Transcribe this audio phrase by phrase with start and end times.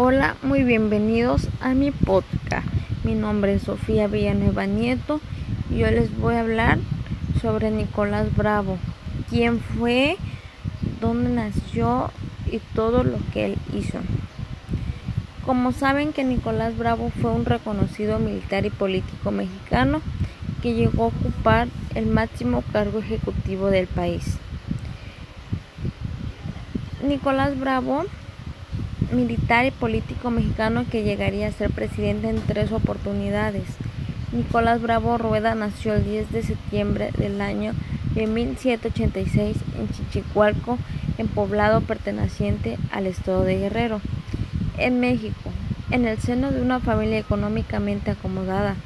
[0.00, 2.68] Hola, muy bienvenidos a mi podcast.
[3.02, 5.20] Mi nombre es Sofía Villanueva Nieto
[5.72, 6.78] y yo les voy a hablar
[7.42, 8.78] sobre Nicolás Bravo,
[9.28, 10.16] quién fue,
[11.00, 12.12] dónde nació
[12.46, 13.98] y todo lo que él hizo.
[15.44, 20.00] Como saben que Nicolás Bravo fue un reconocido militar y político mexicano
[20.62, 24.38] que llegó a ocupar el máximo cargo ejecutivo del país.
[27.02, 28.04] Nicolás Bravo
[29.12, 33.64] militar y político mexicano que llegaría a ser presidente en tres oportunidades.
[34.32, 37.72] Nicolás Bravo Rueda nació el 10 de septiembre del año
[38.14, 40.78] de 1786 en Chichicualco,
[41.16, 44.00] en poblado perteneciente al estado de Guerrero,
[44.76, 45.50] en México,
[45.90, 48.76] en el seno de una familia económicamente acomodada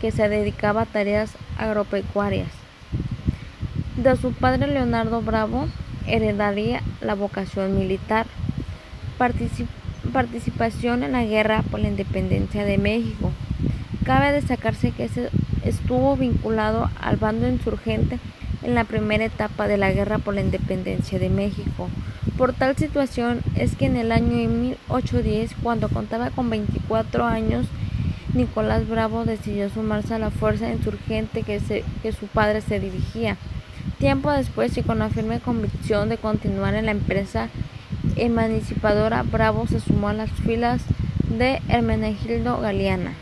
[0.00, 2.48] que se dedicaba a tareas agropecuarias.
[3.96, 5.68] De su padre Leonardo Bravo
[6.06, 8.26] heredaría la vocación militar
[9.18, 13.32] participación en la guerra por la independencia de México.
[14.04, 15.10] Cabe destacarse que
[15.64, 18.18] estuvo vinculado al bando insurgente
[18.62, 21.88] en la primera etapa de la guerra por la independencia de México.
[22.36, 27.66] Por tal situación es que en el año 1810, cuando contaba con 24 años,
[28.34, 31.60] Nicolás Bravo decidió sumarse a la fuerza insurgente que,
[32.02, 33.36] que su padre se dirigía.
[33.98, 37.48] Tiempo después y con la firme convicción de continuar en la empresa
[38.18, 40.82] emancipadora, Bravo se sumó a las filas
[41.38, 43.12] de Hermenegildo Galeana,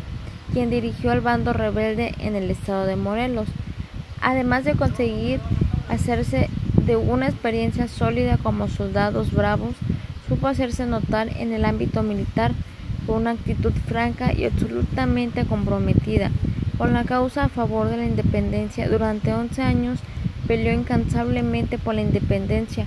[0.53, 3.49] quien dirigió al bando rebelde en el estado de Morelos,
[4.21, 5.41] además de conseguir
[5.89, 6.49] hacerse
[6.85, 9.75] de una experiencia sólida como soldados bravos,
[10.29, 12.53] supo hacerse notar en el ámbito militar
[13.07, 16.31] con una actitud franca y absolutamente comprometida
[16.79, 18.89] con la causa a favor de la independencia.
[18.89, 19.99] Durante 11 años
[20.47, 22.87] peleó incansablemente por la independencia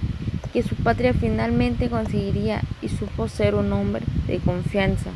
[0.59, 5.09] que su patria finalmente conseguiría y supo ser un hombre de confianza.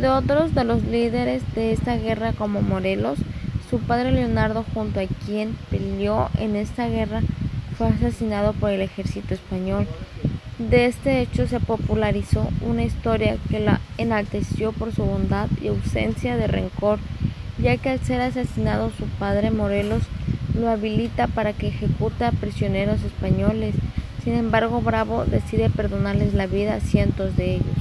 [0.00, 3.18] De otros de los líderes de esta guerra como Morelos,
[3.68, 7.22] su padre Leonardo junto a quien peleó en esta guerra
[7.76, 9.88] fue asesinado por el ejército español.
[10.60, 16.36] De este hecho se popularizó una historia que la enalteció por su bondad y ausencia
[16.36, 17.00] de rencor,
[17.58, 20.04] ya que al ser asesinado su padre Morelos
[20.56, 23.74] lo habilita para que ejecute a prisioneros españoles
[24.24, 27.76] sin embargo, Bravo decide perdonarles la vida a cientos de ellos.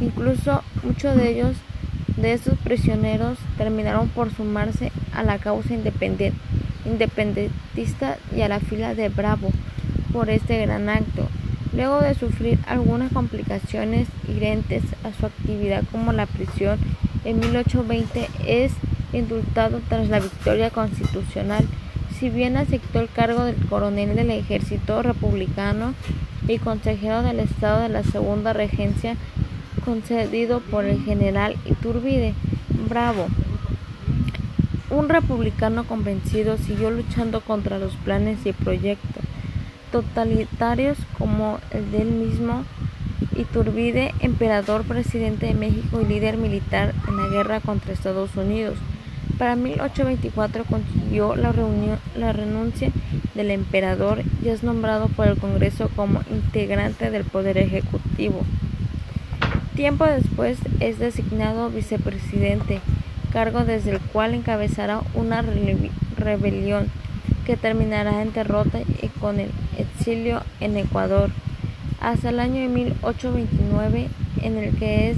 [0.00, 1.56] Incluso muchos de ellos,
[2.18, 5.72] de estos prisioneros, terminaron por sumarse a la causa
[6.84, 9.50] independentista y a la fila de Bravo
[10.12, 11.26] por este gran acto.
[11.72, 16.78] Luego de sufrir algunas complicaciones inherentes a su actividad como la prisión,
[17.24, 18.72] en 1820 es
[19.12, 21.64] indultado tras la victoria constitucional
[22.20, 25.94] si bien aceptó el cargo de coronel del ejército republicano
[26.46, 29.16] y consejero del estado de la segunda regencia
[29.86, 32.34] concedido por el general Iturbide
[32.90, 33.26] Bravo.
[34.90, 39.24] Un republicano convencido siguió luchando contra los planes y proyectos
[39.90, 42.64] totalitarios como el del mismo
[43.36, 48.76] Iturbide, emperador, presidente de México y líder militar en la guerra contra Estados Unidos.
[49.40, 51.54] Para 1824 consiguió la,
[52.14, 52.90] la renuncia
[53.34, 58.42] del emperador y es nombrado por el Congreso como integrante del Poder Ejecutivo.
[59.74, 62.82] Tiempo después es designado vicepresidente,
[63.32, 65.42] cargo desde el cual encabezará una
[66.18, 66.90] rebelión
[67.46, 71.30] que terminará en derrota y con el exilio en Ecuador,
[71.98, 74.08] hasta el año de 1829
[74.42, 75.16] en el que es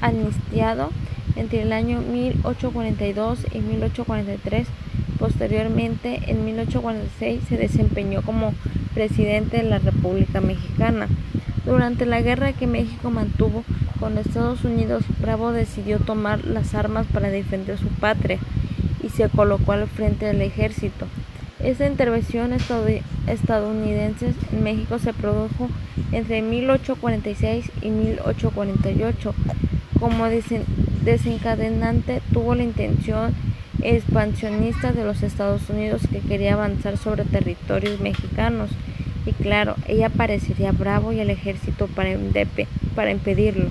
[0.00, 0.90] amnistiado
[1.36, 4.66] entre el año 1842 y 1843.
[5.18, 8.54] Posteriormente, en 1846, se desempeñó como
[8.94, 11.08] presidente de la República Mexicana.
[11.64, 13.64] Durante la guerra que México mantuvo
[14.00, 18.38] con Estados Unidos, Bravo decidió tomar las armas para defender su patria
[19.02, 21.06] y se colocó al frente del ejército.
[21.62, 25.68] Esta intervención estadounidense en México se produjo
[26.10, 29.34] entre 1846 y 1848.
[30.00, 30.64] Como dicen,
[31.04, 33.34] desencadenante tuvo la intención
[33.82, 38.70] expansionista de los Estados Unidos que quería avanzar sobre territorios mexicanos
[39.26, 42.10] y claro, ella parecería bravo y el ejército para,
[42.94, 43.68] para impedirlo.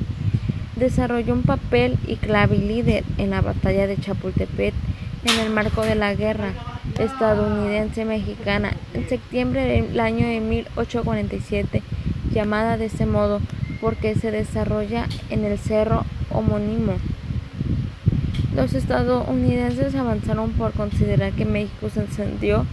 [0.75, 4.73] Desarrolló un papel y clave líder en la batalla de Chapultepec
[5.25, 6.53] en el marco de la guerra
[6.99, 11.83] estadounidense-mexicana en septiembre del año de 1847,
[12.33, 13.41] llamada de ese modo
[13.81, 16.93] porque se desarrolla en el cerro homónimo.
[18.55, 22.65] Los estadounidenses avanzaron por considerar que México se encendió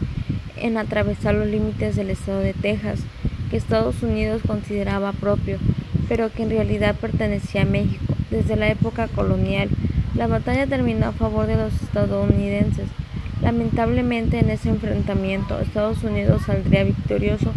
[0.56, 3.00] en atravesar los límites del estado de Texas,
[3.48, 5.58] que Estados Unidos consideraba propio.
[6.08, 8.14] pero que en realidad pertenecía a México.
[8.30, 9.68] Desde la época colonial,
[10.14, 12.86] la batalla terminó a favor de los estadounidenses.
[13.42, 17.52] Lamentablemente en ese enfrentamiento Estados Unidos saldría victorioso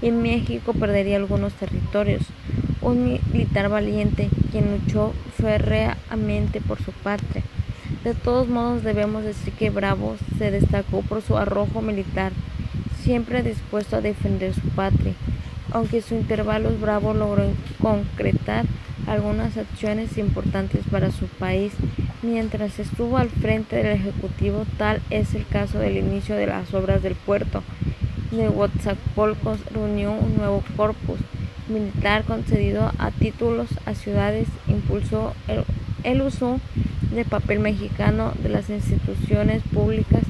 [0.00, 2.22] y México perdería algunos territorios.
[2.80, 7.42] Un militar valiente quien luchó férreamente por su patria.
[8.06, 12.30] De todos modos debemos decir que Bravo se destacó por su arrojo militar,
[13.02, 15.12] siempre dispuesto a defender su patria.
[15.72, 17.46] Aunque su intervalos Bravo logró
[17.82, 18.64] concretar
[19.08, 21.72] algunas acciones importantes para su país
[22.22, 27.02] mientras estuvo al frente del Ejecutivo, tal es el caso del inicio de las obras
[27.02, 27.64] del puerto
[28.30, 31.18] de Huatzapolcos, reunió un nuevo corpus
[31.68, 35.64] militar concedido a títulos a ciudades, impulsó el,
[36.04, 36.60] el uso
[37.10, 40.24] de papel mexicano de las instituciones públicas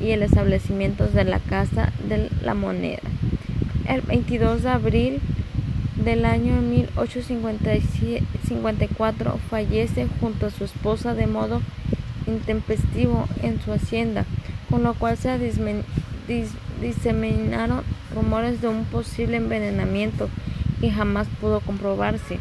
[0.00, 3.02] y el establecimiento de la Casa de la Moneda.
[3.86, 5.20] El 22 de abril
[6.04, 11.60] del año 1854 fallece junto a su esposa de modo
[12.26, 14.24] intempestivo en su hacienda,
[14.70, 15.38] con lo cual se
[16.80, 17.82] diseminaron
[18.14, 20.28] rumores de un posible envenenamiento
[20.80, 22.38] que jamás pudo comprobarse.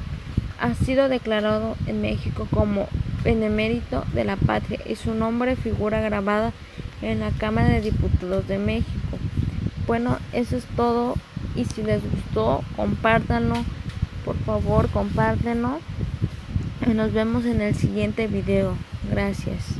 [0.61, 2.87] Ha sido declarado en México como
[3.23, 6.51] benemérito de la patria y su nombre figura grabada
[7.01, 9.17] en la Cámara de Diputados de México.
[9.87, 11.15] Bueno, eso es todo
[11.55, 13.55] y si les gustó, compártanlo,
[14.25, 15.79] por favor, compártenlo
[16.85, 18.75] y nos vemos en el siguiente video.
[19.09, 19.78] Gracias.